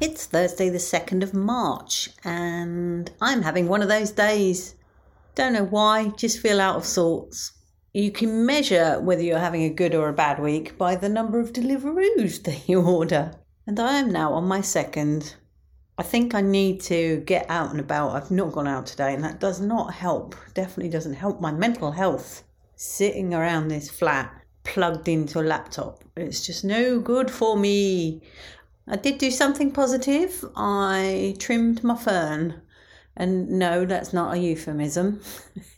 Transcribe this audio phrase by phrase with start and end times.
[0.00, 4.76] It's Thursday, the 2nd of March, and I'm having one of those days.
[5.34, 7.50] Don't know why, just feel out of sorts.
[7.92, 11.40] You can measure whether you're having a good or a bad week by the number
[11.40, 13.32] of Deliveroos that you order.
[13.66, 15.34] And I am now on my second.
[15.98, 18.14] I think I need to get out and about.
[18.14, 20.36] I've not gone out today, and that does not help.
[20.54, 22.44] Definitely doesn't help my mental health.
[22.76, 28.22] Sitting around this flat, plugged into a laptop, it's just no good for me.
[28.90, 30.44] I did do something positive.
[30.56, 32.62] I trimmed my fern.
[33.16, 35.20] And no, that's not a euphemism.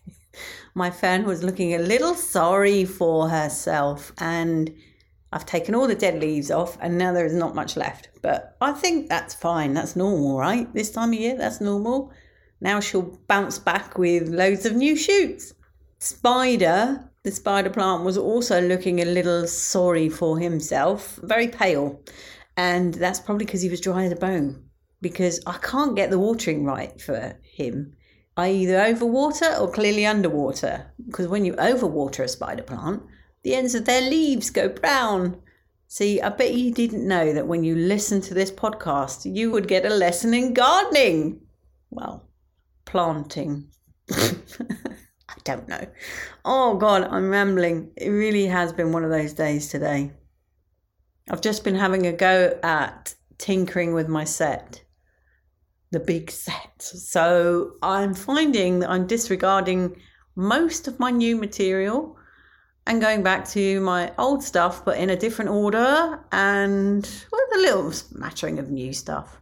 [0.74, 4.72] my fern was looking a little sorry for herself, and
[5.32, 8.10] I've taken all the dead leaves off, and now there is not much left.
[8.22, 9.74] But I think that's fine.
[9.74, 10.72] That's normal, right?
[10.72, 12.12] This time of year, that's normal.
[12.60, 15.54] Now she'll bounce back with loads of new shoots.
[15.98, 22.00] Spider, the spider plant, was also looking a little sorry for himself, very pale
[22.56, 24.64] and that's probably because he was dry as a bone.
[25.00, 27.94] Because I can't get the watering right for him.
[28.36, 30.92] I either overwater or clearly underwater.
[31.04, 33.02] Because when you overwater a spider plant,
[33.42, 35.40] the ends of their leaves go brown.
[35.88, 39.66] See, I bet you didn't know that when you listen to this podcast, you would
[39.66, 41.40] get a lesson in gardening.
[41.90, 42.28] Well,
[42.84, 43.68] planting.
[44.10, 44.34] I
[45.44, 45.86] don't know.
[46.44, 47.90] Oh, God, I'm rambling.
[47.96, 50.12] It really has been one of those days today.
[51.30, 54.82] I've just been having a go at tinkering with my set,
[55.92, 56.82] the big set.
[56.82, 59.94] So I'm finding that I'm disregarding
[60.34, 62.16] most of my new material
[62.84, 67.58] and going back to my old stuff, but in a different order and with a
[67.58, 69.40] little smattering of new stuff.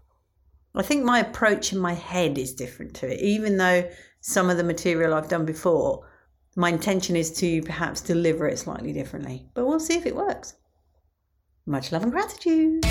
[0.75, 3.89] I think my approach in my head is different to it, even though
[4.20, 6.06] some of the material I've done before,
[6.55, 9.48] my intention is to perhaps deliver it slightly differently.
[9.55, 10.55] But we'll see if it works.
[11.69, 12.83] Much love and gratitude.